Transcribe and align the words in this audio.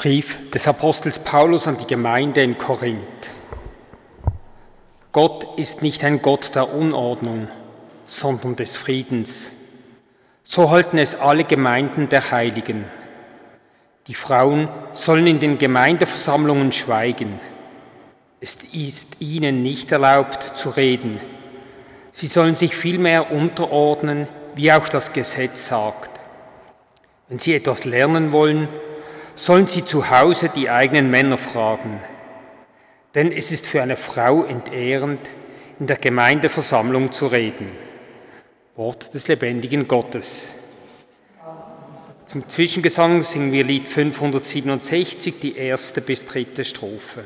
Brief 0.00 0.38
des 0.50 0.66
Apostels 0.66 1.18
Paulus 1.18 1.68
an 1.68 1.76
die 1.76 1.86
Gemeinde 1.86 2.42
in 2.42 2.56
Korinth. 2.56 3.34
Gott 5.12 5.58
ist 5.58 5.82
nicht 5.82 6.04
ein 6.04 6.22
Gott 6.22 6.54
der 6.54 6.72
Unordnung, 6.72 7.48
sondern 8.06 8.56
des 8.56 8.76
Friedens. 8.76 9.50
So 10.42 10.70
halten 10.70 10.96
es 10.96 11.14
alle 11.16 11.44
Gemeinden 11.44 12.08
der 12.08 12.30
Heiligen. 12.30 12.86
Die 14.06 14.14
Frauen 14.14 14.70
sollen 14.92 15.26
in 15.26 15.38
den 15.38 15.58
Gemeindeversammlungen 15.58 16.72
schweigen. 16.72 17.38
Es 18.40 18.54
ist 18.72 19.20
ihnen 19.20 19.62
nicht 19.62 19.92
erlaubt 19.92 20.56
zu 20.56 20.70
reden. 20.70 21.20
Sie 22.10 22.26
sollen 22.26 22.54
sich 22.54 22.74
vielmehr 22.74 23.30
unterordnen, 23.32 24.28
wie 24.54 24.72
auch 24.72 24.88
das 24.88 25.12
Gesetz 25.12 25.66
sagt. 25.66 26.08
Wenn 27.28 27.38
sie 27.38 27.54
etwas 27.54 27.84
lernen 27.84 28.32
wollen, 28.32 28.66
sollen 29.34 29.66
sie 29.66 29.84
zu 29.84 30.10
Hause 30.10 30.50
die 30.54 30.70
eigenen 30.70 31.10
Männer 31.10 31.38
fragen. 31.38 32.00
Denn 33.14 33.32
es 33.32 33.52
ist 33.52 33.66
für 33.66 33.82
eine 33.82 33.96
Frau 33.96 34.44
entehrend, 34.44 35.20
in 35.78 35.86
der 35.86 35.96
Gemeindeversammlung 35.96 37.10
zu 37.10 37.26
reden. 37.26 37.70
Wort 38.76 39.14
des 39.14 39.28
lebendigen 39.28 39.88
Gottes. 39.88 40.54
Zum 42.26 42.48
Zwischengesang 42.48 43.22
singen 43.22 43.50
wir 43.50 43.64
Lied 43.64 43.88
567, 43.88 45.40
die 45.40 45.56
erste 45.56 46.00
bis 46.00 46.26
dritte 46.26 46.64
Strophe. 46.64 47.24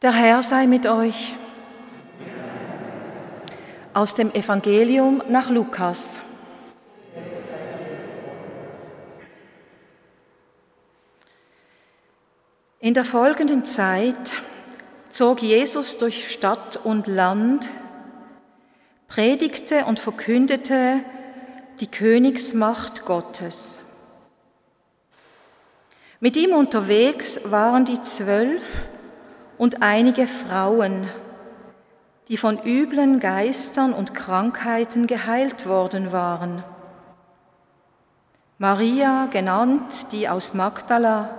Der 0.00 0.12
Herr 0.12 0.44
sei 0.44 0.68
mit 0.68 0.86
euch. 0.86 1.34
Aus 3.92 4.14
dem 4.14 4.32
Evangelium 4.32 5.24
nach 5.28 5.50
Lukas. 5.50 6.20
In 12.78 12.94
der 12.94 13.04
folgenden 13.04 13.64
Zeit 13.64 14.14
zog 15.10 15.42
Jesus 15.42 15.98
durch 15.98 16.30
Stadt 16.30 16.76
und 16.76 17.08
Land, 17.08 17.68
predigte 19.08 19.84
und 19.86 19.98
verkündete 19.98 21.00
die 21.80 21.88
Königsmacht 21.88 23.04
Gottes. 23.04 23.80
Mit 26.20 26.36
ihm 26.36 26.52
unterwegs 26.52 27.50
waren 27.50 27.84
die 27.84 28.00
Zwölf, 28.00 28.62
und 29.58 29.82
einige 29.82 30.26
Frauen, 30.26 31.08
die 32.28 32.36
von 32.36 32.58
üblen 32.64 33.20
Geistern 33.20 33.92
und 33.92 34.14
Krankheiten 34.14 35.06
geheilt 35.06 35.66
worden 35.66 36.12
waren. 36.12 36.62
Maria, 38.58 39.26
genannt 39.26 40.12
die 40.12 40.28
aus 40.28 40.54
Magdala, 40.54 41.30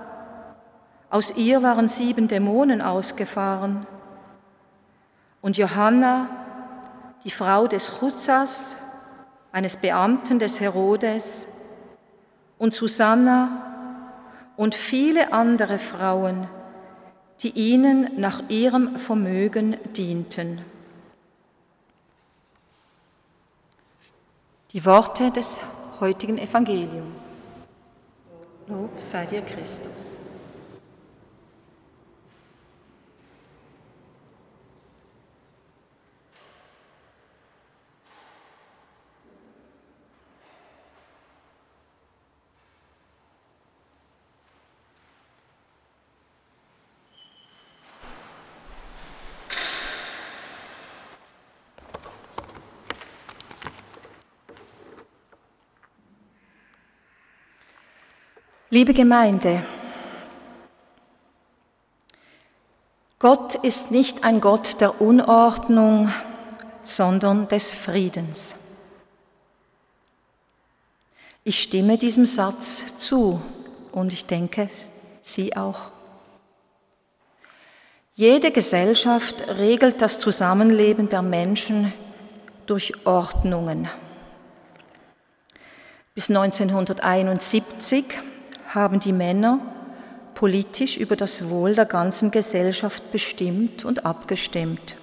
aus 1.09 1.35
ihr 1.37 1.63
waren 1.63 1.87
sieben 1.87 2.27
Dämonen 2.27 2.81
ausgefahren. 2.81 3.85
Und 5.41 5.57
Johanna, 5.57 6.27
die 7.23 7.31
Frau 7.31 7.67
des 7.67 7.99
Chutzas, 7.99 8.77
eines 9.51 9.77
Beamten 9.77 10.39
des 10.39 10.59
Herodes, 10.59 11.47
und 12.57 12.75
Susanna 12.75 14.51
und 14.57 14.75
viele 14.75 15.31
andere 15.31 15.79
Frauen, 15.79 16.47
die 17.41 17.51
ihnen 17.51 18.19
nach 18.19 18.49
ihrem 18.49 18.99
Vermögen 18.99 19.77
dienten. 19.95 20.59
Die 24.73 24.85
Worte 24.85 25.31
des 25.31 25.61
heutigen 25.99 26.37
Evangeliums. 26.37 27.37
Lob 28.67 28.91
sei 28.99 29.25
dir 29.25 29.41
Christus. 29.41 30.19
Liebe 58.71 58.93
Gemeinde, 58.93 59.63
Gott 63.17 63.55
ist 63.55 63.89
nicht 63.89 64.23
ein 64.23 64.41
Gott 64.41 64.79
der 64.79 65.01
Unordnung, 65.01 66.13
sondern 66.83 67.47
des 67.47 67.71
Friedens. 67.71 68.55
Ich 71.43 71.63
stimme 71.63 71.97
diesem 71.97 72.27
Satz 72.27 72.99
zu 72.99 73.41
und 73.91 74.13
ich 74.13 74.27
denke, 74.27 74.69
Sie 75.19 75.57
auch. 75.57 75.89
Jede 78.13 78.51
Gesellschaft 78.51 79.47
regelt 79.47 79.99
das 79.99 80.19
Zusammenleben 80.19 81.09
der 81.09 81.23
Menschen 81.23 81.91
durch 82.67 83.07
Ordnungen. 83.07 83.89
Bis 86.13 86.29
1971 86.29 88.05
haben 88.73 88.99
die 88.99 89.13
Männer 89.13 89.59
politisch 90.35 90.97
über 90.97 91.15
das 91.15 91.49
Wohl 91.49 91.75
der 91.75 91.85
ganzen 91.85 92.31
Gesellschaft 92.31 93.11
bestimmt 93.11 93.83
und 93.83 94.05
abgestimmt. 94.05 94.95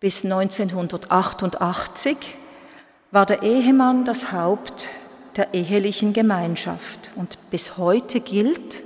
Bis 0.00 0.24
1988 0.24 2.16
war 3.10 3.26
der 3.26 3.42
Ehemann 3.42 4.04
das 4.04 4.32
Haupt 4.32 4.88
der 5.36 5.54
ehelichen 5.54 6.12
Gemeinschaft 6.12 7.12
und 7.16 7.38
bis 7.50 7.76
heute 7.76 8.20
gilt, 8.20 8.82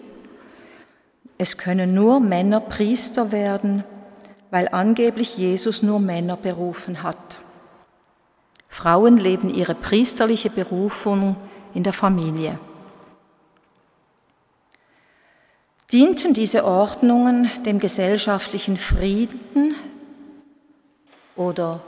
es 1.39 1.59
können 1.59 1.95
nur 1.95 2.21
Männer 2.21 2.61
Priester 2.61 3.33
werden, 3.33 3.85
weil 4.51 4.69
angeblich 4.69 5.37
Jesus 5.37 5.83
nur 5.83 5.99
Männer 5.99 6.37
berufen 6.37 7.03
hat. 7.03 7.39
Frauen 8.69 9.19
leben 9.19 9.53
ihre 9.53 9.75
priesterliche 9.75 10.51
Berufung 10.51 11.37
in 11.75 11.83
der 11.83 11.93
Familie. 11.93 12.59
Dienten 15.91 16.33
diese 16.33 16.65
Ordnungen 16.65 17.51
dem 17.65 17.79
gesellschaftlichen 17.79 18.79
Frieden 18.79 19.75
oder 21.37 21.81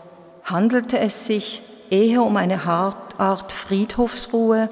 handelte 0.42 0.98
es 0.98 1.24
sich 1.24 1.62
eher 1.88 2.22
um 2.22 2.36
eine 2.36 2.62
Art 2.66 3.52
Friedhofsruhe, 3.52 4.68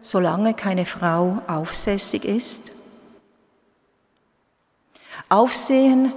solange 0.00 0.54
keine 0.54 0.86
Frau 0.86 1.42
aufsässig 1.48 2.24
ist? 2.24 2.72
Aufsehen 5.28 6.12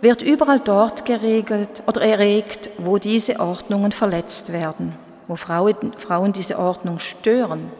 wird 0.00 0.22
überall 0.22 0.60
dort 0.60 1.04
geregelt 1.04 1.82
oder 1.86 2.02
erregt, 2.02 2.68
wo 2.78 2.98
diese 2.98 3.40
Ordnungen 3.40 3.92
verletzt 3.92 4.52
werden, 4.52 4.94
wo 5.28 5.36
Frauen 5.36 6.32
diese 6.32 6.58
Ordnung 6.58 6.98
stören. 6.98 7.70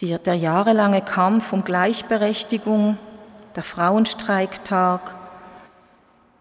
der 0.00 0.34
jahrelange 0.34 1.02
Kampf 1.02 1.52
um 1.52 1.64
Gleichberechtigung, 1.64 2.98
der 3.56 3.62
Frauenstreiktag, 3.62 5.14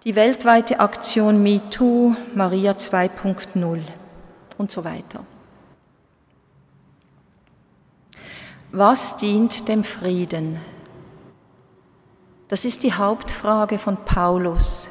die 0.04 0.16
weltweite 0.16 0.80
Aktion 0.80 1.42
MeToo, 1.42 2.16
Maria 2.36 2.74
2.0 2.74 3.82
und 4.58 4.72
so 4.72 4.86
weiter. 4.86 5.26
Was 8.72 9.18
dient 9.18 9.68
dem 9.68 9.84
Frieden? 9.84 10.60
Das 12.48 12.64
ist 12.64 12.84
die 12.84 12.94
Hauptfrage 12.94 13.80
von 13.80 13.98
Paulus, 13.98 14.88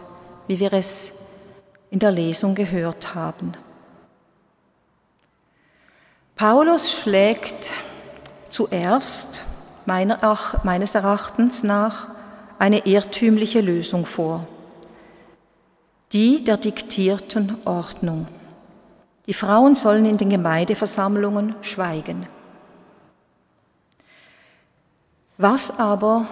wie 0.46 0.58
wir 0.60 0.72
es 0.72 1.26
in 1.90 1.98
der 1.98 2.10
Lesung 2.10 2.54
gehört 2.54 3.14
haben. 3.14 3.52
Paulus 6.36 6.92
schlägt 6.92 7.72
zuerst 8.50 9.40
meines 9.86 10.94
Erachtens 10.94 11.62
nach 11.62 12.08
eine 12.58 12.84
irrtümliche 12.86 13.62
Lösung 13.62 14.04
vor, 14.04 14.46
die 16.12 16.44
der 16.44 16.58
diktierten 16.58 17.56
Ordnung. 17.64 18.26
Die 19.26 19.32
Frauen 19.32 19.74
sollen 19.74 20.04
in 20.04 20.18
den 20.18 20.28
Gemeindeversammlungen 20.28 21.54
schweigen. 21.62 22.26
Was 25.38 25.80
aber 25.80 26.26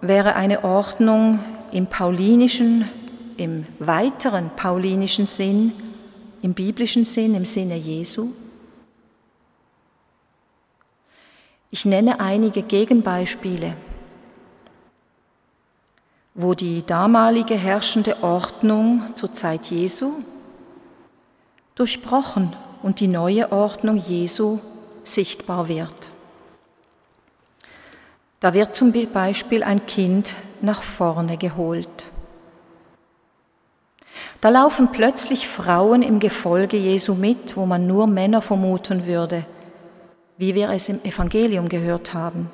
wäre 0.00 0.34
eine 0.34 0.64
Ordnung 0.64 1.38
im 1.70 1.86
paulinischen, 1.86 2.88
im 3.36 3.64
weiteren 3.78 4.50
paulinischen 4.56 5.26
Sinn, 5.26 5.72
im 6.42 6.52
biblischen 6.52 7.04
Sinn, 7.04 7.36
im 7.36 7.44
Sinne 7.44 7.76
Jesu? 7.76 8.30
Ich 11.72 11.84
nenne 11.84 12.18
einige 12.18 12.62
Gegenbeispiele, 12.62 13.74
wo 16.34 16.54
die 16.54 16.84
damalige 16.84 17.54
herrschende 17.54 18.24
Ordnung 18.24 19.02
zur 19.14 19.32
Zeit 19.32 19.66
Jesu 19.66 20.10
durchbrochen 21.76 22.56
und 22.82 22.98
die 22.98 23.06
neue 23.06 23.52
Ordnung 23.52 23.98
Jesu 23.98 24.58
sichtbar 25.04 25.68
wird. 25.68 26.10
Da 28.40 28.52
wird 28.52 28.74
zum 28.74 28.92
Beispiel 29.12 29.62
ein 29.62 29.86
Kind 29.86 30.34
nach 30.62 30.82
vorne 30.82 31.36
geholt. 31.36 32.10
Da 34.40 34.48
laufen 34.48 34.90
plötzlich 34.90 35.46
Frauen 35.46 36.02
im 36.02 36.18
Gefolge 36.18 36.78
Jesu 36.78 37.14
mit, 37.14 37.56
wo 37.56 37.64
man 37.64 37.86
nur 37.86 38.08
Männer 38.08 38.42
vermuten 38.42 39.06
würde, 39.06 39.44
wie 40.40 40.54
wir 40.54 40.70
es 40.70 40.88
im 40.88 41.04
Evangelium 41.04 41.68
gehört 41.68 42.14
haben. 42.14 42.50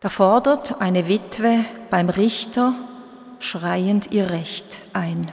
Da 0.00 0.08
fordert 0.08 0.80
eine 0.80 1.06
Witwe 1.06 1.64
beim 1.90 2.08
Richter 2.08 2.74
schreiend 3.38 4.10
ihr 4.10 4.30
Recht 4.30 4.80
ein. 4.94 5.30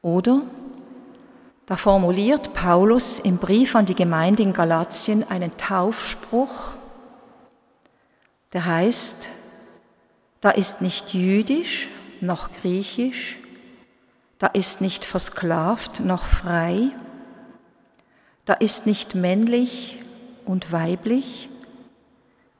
Oder 0.00 0.40
da 1.66 1.76
formuliert 1.76 2.54
Paulus 2.54 3.18
im 3.18 3.36
Brief 3.36 3.76
an 3.76 3.84
die 3.84 3.94
Gemeinde 3.94 4.42
in 4.42 4.54
Galatien 4.54 5.28
einen 5.28 5.54
Taufspruch, 5.58 6.76
der 8.54 8.64
heißt, 8.64 9.28
da 10.40 10.48
ist 10.48 10.80
nicht 10.80 11.12
jüdisch 11.12 11.90
noch 12.22 12.50
griechisch, 12.52 13.36
da 14.38 14.46
ist 14.46 14.80
nicht 14.80 15.04
versklavt 15.04 16.00
noch 16.00 16.24
frei, 16.24 16.90
da 18.44 18.54
ist 18.54 18.86
nicht 18.86 19.14
männlich 19.14 19.98
und 20.44 20.72
weiblich, 20.72 21.48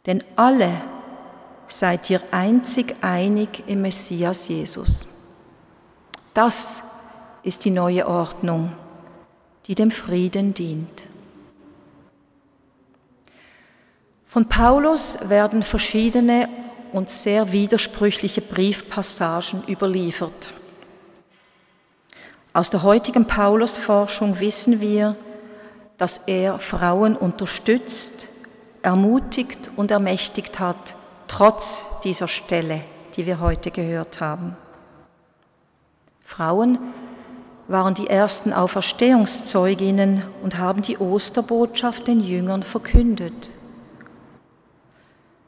denn 0.06 0.22
alle 0.36 0.72
seid 1.66 2.10
ihr 2.10 2.20
einzig 2.30 2.96
einig 3.02 3.64
im 3.66 3.82
Messias 3.82 4.48
Jesus. 4.48 5.06
Das 6.34 6.82
ist 7.42 7.64
die 7.64 7.70
neue 7.70 8.06
Ordnung 8.06 8.72
die 9.66 9.74
dem 9.74 9.90
Frieden 9.90 10.54
dient. 10.54 11.04
Von 14.26 14.48
Paulus 14.48 15.28
werden 15.28 15.62
verschiedene 15.62 16.48
und 16.92 17.08
sehr 17.08 17.52
widersprüchliche 17.52 18.40
Briefpassagen 18.40 19.62
überliefert. 19.68 20.52
Aus 22.52 22.70
der 22.70 22.82
heutigen 22.82 23.26
Paulusforschung 23.26 24.38
wissen 24.38 24.80
wir, 24.80 25.16
dass 25.98 26.18
er 26.26 26.58
Frauen 26.58 27.16
unterstützt, 27.16 28.28
ermutigt 28.82 29.70
und 29.76 29.90
ermächtigt 29.90 30.58
hat, 30.58 30.96
trotz 31.28 32.00
dieser 32.04 32.28
Stelle, 32.28 32.82
die 33.16 33.26
wir 33.26 33.40
heute 33.40 33.70
gehört 33.70 34.20
haben. 34.20 34.56
Frauen 36.24 36.78
waren 37.68 37.94
die 37.94 38.08
ersten 38.08 38.52
Auferstehungszeuginnen 38.52 40.22
und 40.42 40.58
haben 40.58 40.82
die 40.82 40.98
Osterbotschaft 40.98 42.06
den 42.06 42.20
Jüngern 42.20 42.62
verkündet. 42.62 43.50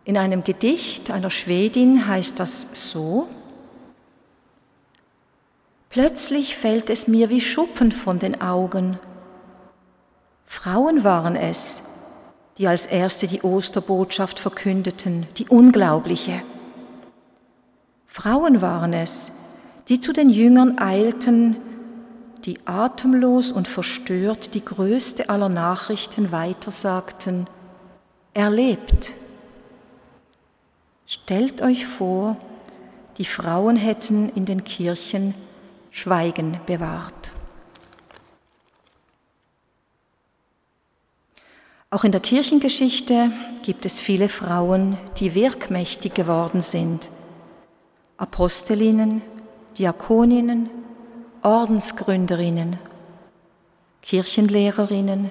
In 0.04 0.16
einem 0.16 0.44
Gedicht 0.44 1.10
einer 1.10 1.30
Schwedin 1.30 2.06
heißt 2.06 2.38
das 2.38 2.90
so, 2.90 3.28
Plötzlich 5.96 6.56
fällt 6.56 6.90
es 6.90 7.08
mir 7.08 7.30
wie 7.30 7.40
Schuppen 7.40 7.90
von 7.90 8.18
den 8.18 8.42
Augen. 8.42 8.98
Frauen 10.56 11.04
waren 11.04 11.36
es, 11.36 11.82
die 12.56 12.66
als 12.66 12.86
erste 12.86 13.26
die 13.26 13.42
Osterbotschaft 13.42 14.40
verkündeten, 14.40 15.26
die 15.36 15.46
unglaubliche. 15.48 16.40
Frauen 18.06 18.62
waren 18.62 18.94
es, 18.94 19.32
die 19.88 20.00
zu 20.00 20.14
den 20.14 20.30
Jüngern 20.30 20.78
eilten, 20.78 21.56
die 22.46 22.58
atemlos 22.64 23.52
und 23.52 23.68
verstört 23.68 24.54
die 24.54 24.64
größte 24.64 25.28
aller 25.28 25.50
Nachrichten 25.50 26.32
weitersagten, 26.32 27.46
er 28.32 28.50
lebt. 28.50 29.12
Stellt 31.06 31.60
euch 31.60 31.86
vor, 31.86 32.38
die 33.18 33.26
Frauen 33.26 33.76
hätten 33.76 34.30
in 34.30 34.46
den 34.46 34.64
Kirchen 34.64 35.34
Schweigen 35.90 36.58
bewahrt. 36.64 37.35
Auch 41.96 42.04
in 42.04 42.12
der 42.12 42.20
Kirchengeschichte 42.20 43.32
gibt 43.62 43.86
es 43.86 44.00
viele 44.00 44.28
Frauen, 44.28 44.98
die 45.16 45.34
wirkmächtig 45.34 46.12
geworden 46.12 46.60
sind. 46.60 47.08
Apostelinnen, 48.18 49.22
Diakoninnen, 49.78 50.68
Ordensgründerinnen, 51.40 52.78
Kirchenlehrerinnen, 54.02 55.30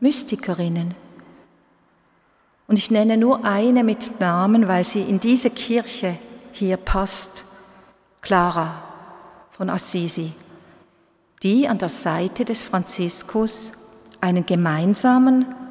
Mystikerinnen. 0.00 0.96
Und 2.66 2.80
ich 2.80 2.90
nenne 2.90 3.16
nur 3.16 3.44
eine 3.44 3.84
mit 3.84 4.18
Namen, 4.18 4.66
weil 4.66 4.84
sie 4.84 5.02
in 5.02 5.20
diese 5.20 5.50
Kirche 5.50 6.18
hier 6.50 6.78
passt, 6.78 7.44
Clara 8.22 8.82
von 9.52 9.70
Assisi, 9.70 10.32
die 11.44 11.68
an 11.68 11.78
der 11.78 11.90
Seite 11.90 12.44
des 12.44 12.64
Franziskus 12.64 13.74
einen 14.20 14.44
gemeinsamen 14.44 15.61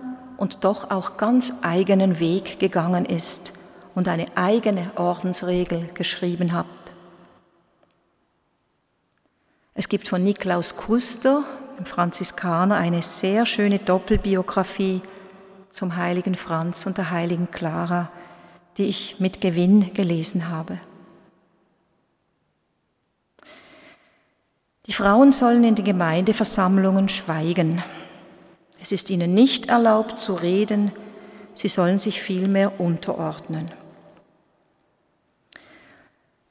und 0.41 0.63
doch 0.63 0.89
auch 0.89 1.17
ganz 1.17 1.53
eigenen 1.62 2.19
Weg 2.19 2.60
gegangen 2.60 3.05
ist 3.05 3.53
und 3.93 4.07
eine 4.07 4.25
eigene 4.33 4.91
Ordensregel 4.95 5.88
geschrieben 5.93 6.53
hat. 6.53 6.65
Es 9.75 9.88
gibt 9.88 10.07
von 10.07 10.24
Niklaus 10.24 10.77
Kuster, 10.77 11.43
dem 11.77 11.86
Franziskaner, 11.86 12.77
eine 12.77 13.03
sehr 13.03 13.45
schöne 13.45 13.77
Doppelbiografie 13.77 15.01
zum 15.69 15.95
heiligen 15.95 16.33
Franz 16.33 16.88
und 16.88 16.98
der 16.98 17.12
heiligen 17.12 17.51
Clara, 17.51 18.10
die 18.77 18.86
ich 18.86 19.19
mit 19.19 19.41
Gewinn 19.41 19.93
gelesen 19.93 20.50
habe. 20.50 20.79
Die 24.88 24.93
Frauen 24.93 25.33
sollen 25.33 25.63
in 25.63 25.75
den 25.75 25.86
Gemeindeversammlungen 25.86 27.10
schweigen. 27.10 27.83
Es 28.82 28.92
ist 28.92 29.12
ihnen 29.12 29.36
nicht 29.36 29.70
erlaubt 29.70 30.18
zu 30.18 30.34
reden, 30.34 30.92
sie 31.54 31.68
sollen 31.68 32.00
sich 32.00 32.22
vielmehr 32.22 32.80
unterordnen. 32.80 33.72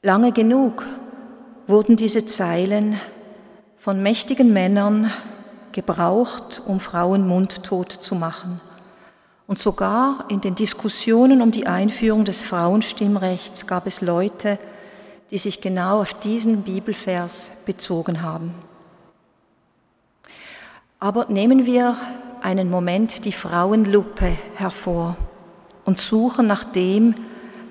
Lange 0.01 0.31
genug 0.31 0.85
wurden 1.67 1.97
diese 1.97 2.25
Zeilen 2.25 2.99
von 3.77 4.01
mächtigen 4.01 4.53
Männern 4.53 5.11
gebraucht, 5.73 6.61
um 6.65 6.79
Frauen 6.79 7.27
mundtot 7.27 7.91
zu 7.91 8.15
machen. 8.15 8.61
Und 9.45 9.59
sogar 9.59 10.25
in 10.29 10.39
den 10.39 10.55
Diskussionen 10.55 11.41
um 11.41 11.51
die 11.51 11.67
Einführung 11.67 12.23
des 12.23 12.41
Frauenstimmrechts 12.43 13.67
gab 13.67 13.85
es 13.85 13.99
Leute, 13.99 14.57
die 15.31 15.37
sich 15.37 15.59
genau 15.59 16.01
auf 16.01 16.13
diesen 16.13 16.63
Bibelvers 16.63 17.63
bezogen 17.65 18.21
haben. 18.21 18.55
Aber 20.99 21.25
nehmen 21.29 21.65
wir 21.65 21.97
einen 22.41 22.69
Moment 22.69 23.25
die 23.25 23.31
Frauenlupe 23.31 24.37
hervor 24.55 25.17
und 25.85 25.97
suchen 25.97 26.47
nach 26.47 26.63
dem, 26.63 27.15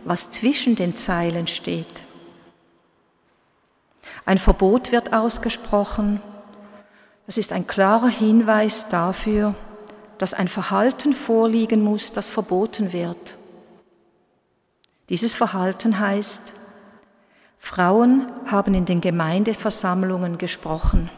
was 0.05 0.33
zwischen 0.33 0.77
den 0.77 0.97
Zeilen 0.97 1.47
steht. 1.47 2.05
Ein 4.25 4.39
Verbot 4.39 4.93
wird 4.93 5.13
ausgesprochen. 5.13 6.21
Das 7.27 7.39
ist 7.39 7.53
ein 7.53 7.67
klarer 7.67 8.09
Hinweis 8.09 8.89
dafür, 8.89 9.55
dass 10.19 10.35
ein 10.35 10.49
Verhalten 10.49 11.15
vorliegen 11.15 11.83
muss, 11.83 12.13
das 12.13 12.31
verboten 12.31 12.93
wird. 12.93 13.37
Dieses 15.09 15.35
Verhalten 15.35 15.99
heißt, 15.99 16.53
Frauen 17.59 18.27
haben 18.47 18.75
in 18.75 18.85
den 18.87 19.01
Gemeindeversammlungen 19.01 20.39
gesprochen. 20.39 21.11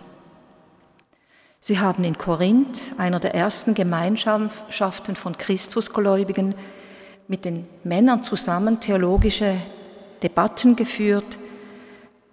Sie 1.62 1.78
haben 1.78 2.04
in 2.04 2.18
Korinth, 2.18 2.82
einer 2.98 3.20
der 3.20 3.34
ersten 3.34 3.72
Gemeinschaften 3.72 5.16
von 5.16 5.38
Christusgläubigen, 5.38 6.54
mit 7.28 7.46
den 7.46 7.66
Männern 7.84 8.22
zusammen 8.22 8.80
theologische 8.80 9.56
Debatten 10.22 10.76
geführt. 10.76 11.38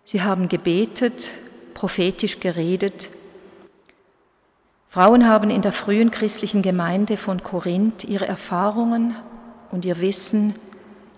Sie 0.04 0.22
haben 0.22 0.50
gebetet, 0.50 1.30
prophetisch 1.74 2.42
geredet 2.42 3.10
Frauen 4.92 5.28
haben 5.28 5.52
in 5.52 5.62
der 5.62 5.72
frühen 5.72 6.10
christlichen 6.10 6.64
Gemeinde 6.64 7.16
von 7.16 7.44
Korinth 7.44 8.06
ihre 8.06 8.28
Erfahrungen 8.28 9.16
und 9.70 9.86
ihr 9.86 10.02
Wissen 10.02 10.56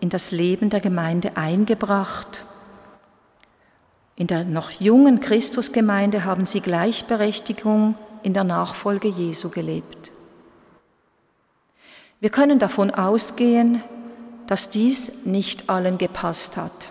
in 0.02 0.10
das 0.10 0.32
Leben 0.32 0.70
der 0.70 0.82
Gemeinde 0.82 1.38
eingebracht. 1.38 2.44
In 4.16 4.28
der 4.28 4.44
noch 4.44 4.72
jungen 4.72 5.20
Christusgemeinde 5.20 6.26
haben 6.26 6.46
sie 6.46 6.62
Gleichberechtigung 6.62 7.96
in 8.24 8.34
der 8.34 8.44
Nachfolge 8.44 9.08
Jesu 9.08 9.50
gelebt. 9.50 10.12
Wir 12.20 12.30
können 12.30 12.60
davon 12.60 12.92
ausgehen, 12.92 13.82
dass 14.48 14.70
dies 14.70 15.26
nicht 15.26 15.70
allen 15.70 15.98
gepasst 15.98 16.58
hat, 16.58 16.90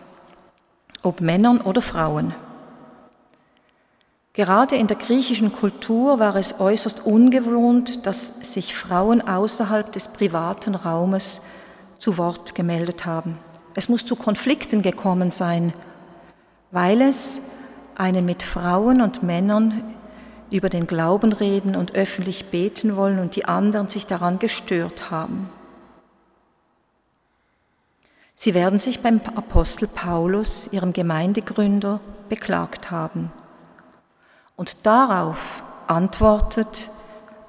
ob 1.02 1.20
Männern 1.20 1.60
oder 1.60 1.82
Frauen. 1.82 2.34
Gerade 4.32 4.76
in 4.76 4.86
der 4.86 4.96
griechischen 4.96 5.52
Kultur 5.52 6.18
war 6.18 6.36
es 6.36 6.60
äußerst 6.60 7.04
ungewohnt, 7.04 8.06
dass 8.06 8.52
sich 8.52 8.74
Frauen 8.74 9.20
außerhalb 9.20 9.92
des 9.92 10.08
privaten 10.08 10.74
Raumes 10.74 11.42
zu 11.98 12.16
Wort 12.16 12.54
gemeldet 12.54 13.04
haben. 13.04 13.38
Es 13.74 13.88
muss 13.88 14.06
zu 14.06 14.16
Konflikten 14.16 14.82
gekommen 14.82 15.30
sein, 15.30 15.72
weil 16.70 17.02
es 17.02 17.40
einen 17.96 18.24
mit 18.24 18.42
Frauen 18.42 19.00
und 19.00 19.22
Männern 19.22 19.94
über 20.50 20.68
den 20.68 20.86
Glauben 20.86 21.32
reden 21.32 21.76
und 21.76 21.94
öffentlich 21.94 22.46
beten 22.46 22.96
wollen 22.96 23.18
und 23.18 23.36
die 23.36 23.44
anderen 23.44 23.88
sich 23.88 24.06
daran 24.06 24.38
gestört 24.38 25.10
haben. 25.10 25.48
Sie 28.34 28.54
werden 28.54 28.78
sich 28.78 29.00
beim 29.00 29.20
Apostel 29.34 29.86
Paulus, 29.86 30.72
ihrem 30.72 30.94
Gemeindegründer, 30.94 32.00
beklagt 32.28 32.90
haben. 32.90 33.30
Und 34.56 34.86
darauf 34.86 35.62
antwortet 35.86 36.88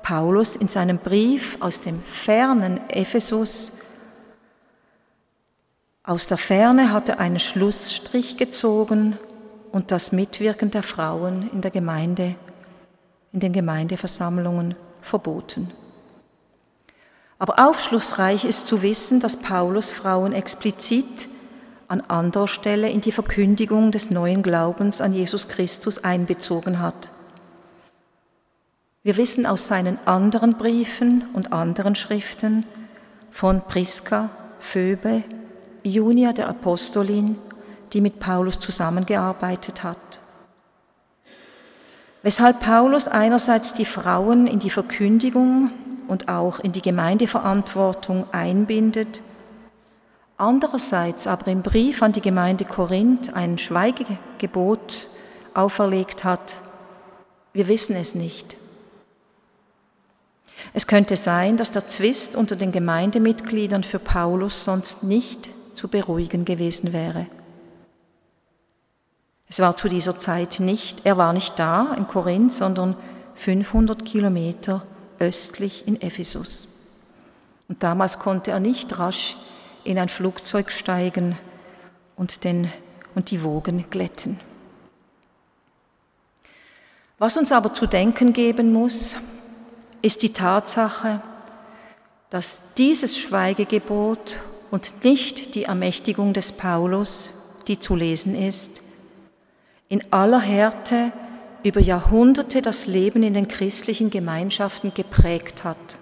Paulus 0.03 0.55
in 0.55 0.67
seinem 0.67 0.97
Brief 0.97 1.57
aus 1.61 1.81
dem 1.81 1.97
fernen 1.97 2.81
Ephesus. 2.89 3.80
Aus 6.03 6.25
der 6.25 6.37
Ferne 6.39 6.91
hat 6.91 7.09
er 7.09 7.19
einen 7.19 7.39
Schlussstrich 7.39 8.37
gezogen 8.37 9.19
und 9.71 9.91
das 9.91 10.11
Mitwirken 10.11 10.71
der 10.71 10.81
Frauen 10.81 11.47
in 11.53 11.61
der 11.61 11.69
Gemeinde, 11.69 12.35
in 13.31 13.39
den 13.39 13.53
Gemeindeversammlungen 13.53 14.73
verboten. 15.03 15.69
Aber 17.37 17.59
aufschlussreich 17.59 18.45
ist 18.45 18.65
zu 18.65 18.81
wissen, 18.81 19.19
dass 19.19 19.37
Paulus 19.37 19.91
Frauen 19.91 20.33
explizit 20.33 21.27
an 21.87 22.01
anderer 22.01 22.47
Stelle 22.47 22.89
in 22.89 23.01
die 23.01 23.11
Verkündigung 23.11 23.91
des 23.91 24.09
neuen 24.09 24.41
Glaubens 24.41 25.01
an 25.01 25.13
Jesus 25.13 25.49
Christus 25.49 26.03
einbezogen 26.03 26.79
hat. 26.79 27.09
Wir 29.03 29.17
wissen 29.17 29.45
aus 29.45 29.67
seinen 29.67 29.99
anderen 30.05 30.57
Briefen 30.57 31.29
und 31.33 31.53
anderen 31.53 31.93
Schriften 31.93 32.65
von 33.29 33.61
Priska, 33.61 34.29
Phoebe, 34.59 35.23
Junia 35.83 36.31
der 36.33 36.47
Apostolin, 36.47 37.37
die 37.93 38.01
mit 38.01 38.19
Paulus 38.19 38.59
zusammengearbeitet 38.59 39.83
hat. 39.83 39.97
Weshalb 42.23 42.59
Paulus 42.59 43.07
einerseits 43.07 43.73
die 43.73 43.85
Frauen 43.85 44.45
in 44.45 44.59
die 44.59 44.69
Verkündigung 44.69 45.71
und 46.07 46.29
auch 46.29 46.59
in 46.59 46.71
die 46.71 46.83
Gemeindeverantwortung 46.83 48.25
einbindet, 48.31 49.23
andererseits 50.37 51.25
aber 51.25 51.47
im 51.47 51.63
Brief 51.63 52.03
an 52.03 52.11
die 52.11 52.21
Gemeinde 52.21 52.65
Korinth 52.65 53.33
ein 53.33 53.57
Schweigegebot 53.57 55.07
auferlegt 55.55 56.23
hat, 56.23 56.57
wir 57.53 57.67
wissen 57.67 57.95
es 57.95 58.13
nicht. 58.13 58.55
Es 60.73 60.85
könnte 60.85 61.15
sein, 61.15 61.57
dass 61.57 61.71
der 61.71 61.89
Zwist 61.89 62.35
unter 62.35 62.55
den 62.55 62.71
Gemeindemitgliedern 62.71 63.83
für 63.83 63.99
Paulus 63.99 64.63
sonst 64.63 65.03
nicht 65.03 65.49
zu 65.81 65.87
beruhigen 65.87 66.45
gewesen 66.45 66.93
wäre. 66.93 67.25
Es 69.49 69.57
war 69.57 69.75
zu 69.75 69.89
dieser 69.89 70.19
Zeit 70.19 70.59
nicht, 70.59 71.07
er 71.07 71.17
war 71.17 71.33
nicht 71.33 71.57
da 71.57 71.95
in 71.97 72.07
Korinth, 72.07 72.53
sondern 72.53 72.95
500 73.33 74.05
Kilometer 74.05 74.85
östlich 75.17 75.87
in 75.87 75.99
Ephesus. 75.99 76.67
Und 77.67 77.81
damals 77.81 78.19
konnte 78.19 78.51
er 78.51 78.59
nicht 78.59 78.99
rasch 78.99 79.37
in 79.83 79.97
ein 79.97 80.07
Flugzeug 80.07 80.71
steigen 80.71 81.35
und, 82.15 82.43
den, 82.43 82.71
und 83.15 83.31
die 83.31 83.43
Wogen 83.43 83.89
glätten. 83.89 84.39
Was 87.17 87.37
uns 87.37 87.51
aber 87.51 87.73
zu 87.73 87.87
denken 87.87 88.33
geben 88.33 88.71
muss, 88.71 89.15
ist 90.03 90.21
die 90.21 90.31
Tatsache, 90.31 91.21
dass 92.29 92.75
dieses 92.75 93.17
Schweigegebot 93.17 94.39
und 94.71 95.03
nicht 95.03 95.53
die 95.53 95.65
Ermächtigung 95.65 96.33
des 96.33 96.53
Paulus, 96.53 97.61
die 97.67 97.79
zu 97.79 97.95
lesen 97.95 98.35
ist, 98.35 98.81
in 99.89 100.01
aller 100.11 100.39
Härte 100.39 101.11
über 101.63 101.81
Jahrhunderte 101.81 102.61
das 102.61 102.87
Leben 102.87 103.21
in 103.21 103.33
den 103.33 103.47
christlichen 103.47 104.09
Gemeinschaften 104.09 104.93
geprägt 104.93 105.63
hat. 105.63 105.99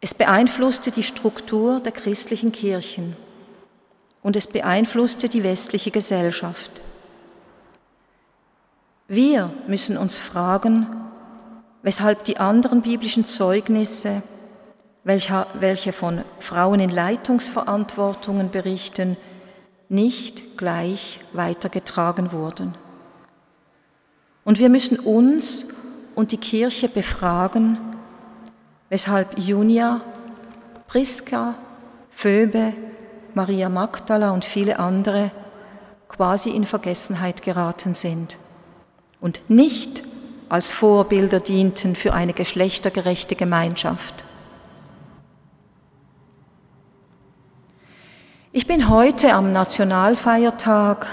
Es 0.00 0.14
beeinflusste 0.14 0.90
die 0.90 1.02
Struktur 1.02 1.80
der 1.80 1.92
christlichen 1.92 2.52
Kirchen 2.52 3.16
und 4.22 4.36
es 4.36 4.46
beeinflusste 4.46 5.28
die 5.28 5.42
westliche 5.42 5.90
Gesellschaft. 5.90 6.82
Wir 9.08 9.52
müssen 9.66 9.96
uns 9.96 10.16
fragen, 10.16 10.86
weshalb 11.82 12.24
die 12.24 12.36
anderen 12.36 12.82
biblischen 12.82 13.24
Zeugnisse, 13.24 14.22
welche 15.06 15.92
von 15.92 16.22
Frauen 16.40 16.80
in 16.80 16.90
Leitungsverantwortungen 16.90 18.50
berichten, 18.50 19.16
nicht 19.88 20.58
gleich 20.58 21.20
weitergetragen 21.32 22.32
wurden. 22.32 22.74
Und 24.44 24.58
wir 24.58 24.68
müssen 24.68 24.98
uns 24.98 25.74
und 26.16 26.32
die 26.32 26.38
Kirche 26.38 26.88
befragen, 26.88 27.78
weshalb 28.88 29.38
Junia, 29.38 30.00
Priska, 30.88 31.54
Phoebe, 32.10 32.72
Maria 33.34 33.68
Magdala 33.68 34.32
und 34.32 34.44
viele 34.44 34.80
andere 34.80 35.30
quasi 36.08 36.50
in 36.50 36.66
Vergessenheit 36.66 37.42
geraten 37.42 37.94
sind 37.94 38.38
und 39.20 39.40
nicht 39.48 40.02
als 40.48 40.72
Vorbilder 40.72 41.38
dienten 41.38 41.94
für 41.94 42.12
eine 42.12 42.32
geschlechtergerechte 42.32 43.36
Gemeinschaft. 43.36 44.25
Ich 48.56 48.66
bin 48.66 48.88
heute 48.88 49.34
am 49.34 49.52
Nationalfeiertag 49.52 51.06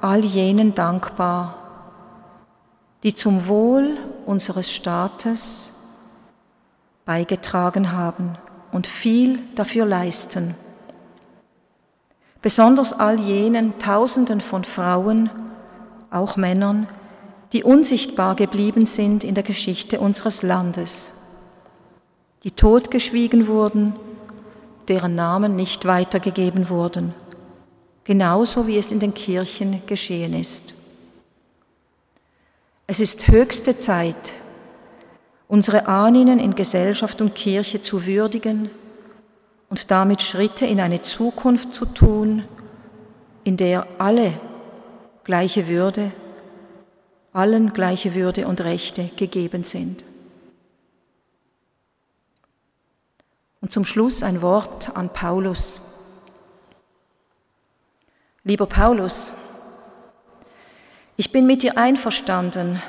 all 0.00 0.24
jenen 0.24 0.74
dankbar, 0.74 1.54
die 3.04 3.14
zum 3.14 3.46
Wohl 3.46 3.96
unseres 4.26 4.72
Staates 4.72 5.70
beigetragen 7.04 7.92
haben 7.92 8.36
und 8.72 8.88
viel 8.88 9.38
dafür 9.54 9.86
leisten. 9.86 10.56
Besonders 12.42 12.92
all 12.92 13.20
jenen 13.20 13.78
Tausenden 13.78 14.40
von 14.40 14.64
Frauen, 14.64 15.30
auch 16.10 16.36
Männern, 16.36 16.88
die 17.52 17.62
unsichtbar 17.62 18.34
geblieben 18.34 18.84
sind 18.84 19.22
in 19.22 19.36
der 19.36 19.44
Geschichte 19.44 20.00
unseres 20.00 20.42
Landes, 20.42 21.52
die 22.42 22.50
totgeschwiegen 22.50 23.46
wurden, 23.46 23.94
deren 24.88 25.14
Namen 25.14 25.56
nicht 25.56 25.86
weitergegeben 25.86 26.68
wurden, 26.68 27.14
genauso 28.04 28.66
wie 28.66 28.78
es 28.78 28.92
in 28.92 29.00
den 29.00 29.14
Kirchen 29.14 29.82
geschehen 29.86 30.34
ist. 30.34 30.74
Es 32.86 32.98
ist 32.98 33.28
höchste 33.28 33.78
Zeit, 33.78 34.34
unsere 35.46 35.86
Ahnen 35.86 36.38
in 36.40 36.54
Gesellschaft 36.54 37.20
und 37.20 37.34
Kirche 37.34 37.80
zu 37.80 38.06
würdigen 38.06 38.70
und 39.68 39.90
damit 39.90 40.22
Schritte 40.22 40.66
in 40.66 40.80
eine 40.80 41.02
Zukunft 41.02 41.72
zu 41.72 41.86
tun, 41.86 42.44
in 43.44 43.56
der 43.56 43.86
alle 43.98 44.32
gleiche 45.24 45.68
Würde, 45.68 46.10
allen 47.32 47.72
gleiche 47.72 48.14
Würde 48.14 48.48
und 48.48 48.60
Rechte 48.60 49.10
gegeben 49.16 49.64
sind. 49.64 50.02
Und 53.60 53.72
zum 53.72 53.84
Schluss 53.84 54.22
ein 54.22 54.42
Wort 54.42 54.96
an 54.96 55.10
Paulus. 55.10 55.80
Lieber 58.42 58.66
Paulus, 58.66 59.32
ich 61.16 61.30
bin 61.30 61.46
mit 61.46 61.62
dir 61.62 61.76
einverstanden. 61.76 62.82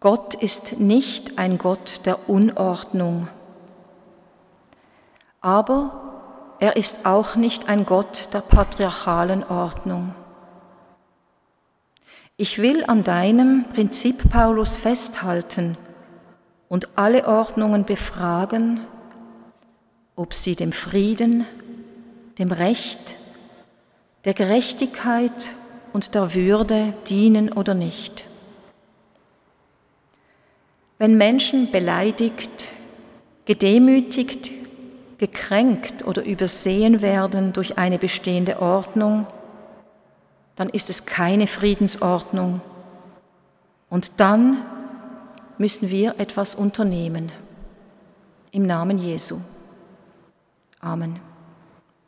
Gott 0.00 0.34
ist 0.34 0.78
nicht 0.78 1.38
ein 1.38 1.56
Gott 1.56 2.04
der 2.04 2.28
Unordnung, 2.28 3.28
aber 5.40 6.56
er 6.58 6.76
ist 6.76 7.06
auch 7.06 7.36
nicht 7.36 7.68
ein 7.68 7.86
Gott 7.86 8.28
der 8.34 8.40
patriarchalen 8.40 9.44
Ordnung. 9.44 10.14
Ich 12.36 12.60
will 12.60 12.84
an 12.84 13.02
deinem 13.04 13.64
Prinzip 13.70 14.30
Paulus 14.30 14.76
festhalten 14.76 15.78
und 16.68 16.88
alle 16.96 17.26
Ordnungen 17.26 17.84
befragen, 17.84 18.80
ob 20.20 20.34
sie 20.34 20.54
dem 20.54 20.70
Frieden, 20.70 21.46
dem 22.38 22.52
Recht, 22.52 23.16
der 24.26 24.34
Gerechtigkeit 24.34 25.48
und 25.94 26.14
der 26.14 26.34
Würde 26.34 26.92
dienen 27.08 27.50
oder 27.50 27.72
nicht. 27.72 28.26
Wenn 30.98 31.16
Menschen 31.16 31.70
beleidigt, 31.70 32.68
gedemütigt, 33.46 34.50
gekränkt 35.16 36.06
oder 36.06 36.22
übersehen 36.22 37.00
werden 37.00 37.54
durch 37.54 37.78
eine 37.78 37.98
bestehende 37.98 38.60
Ordnung, 38.60 39.26
dann 40.54 40.68
ist 40.68 40.90
es 40.90 41.06
keine 41.06 41.46
Friedensordnung. 41.46 42.60
Und 43.88 44.20
dann 44.20 44.58
müssen 45.56 45.88
wir 45.88 46.20
etwas 46.20 46.54
unternehmen. 46.54 47.32
Im 48.52 48.66
Namen 48.66 48.98
Jesu. 48.98 49.38
Amen. 50.82 51.29